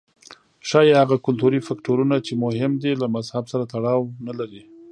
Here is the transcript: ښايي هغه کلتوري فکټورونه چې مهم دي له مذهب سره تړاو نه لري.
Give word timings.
ښايي 0.67 0.93
هغه 1.01 1.15
کلتوري 1.25 1.59
فکټورونه 1.67 2.15
چې 2.25 2.33
مهم 2.43 2.71
دي 2.83 2.91
له 3.01 3.07
مذهب 3.15 3.43
سره 3.51 3.63
تړاو 3.73 4.01
نه 4.27 4.33
لري. 4.39 4.61